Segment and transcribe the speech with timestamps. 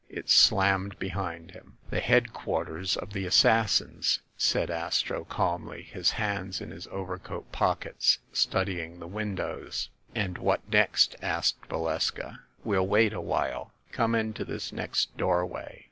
[0.09, 1.77] It slammed behind him.
[1.91, 6.71] THE ASSASSINS' CLUB 255 "The headquarters of the Assassins," said Astro calmly, his hands in
[6.71, 9.91] his overcoat pockets, studying the windows.
[10.15, 12.39] "And what next?" asked Valeska.
[12.63, 13.73] "We'll wait a while.
[13.91, 15.79] Come into this next doorway."